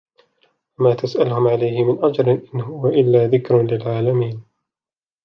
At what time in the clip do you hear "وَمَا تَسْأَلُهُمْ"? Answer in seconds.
0.79-1.47